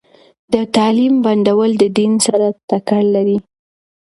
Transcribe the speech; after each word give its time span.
د 0.53 0.55
تعليم 0.75 1.13
بندول 1.25 1.71
د 1.81 1.83
دین 1.97 2.11
سره 2.25 2.47
ټکر 2.69 3.01
لري. 3.15 3.37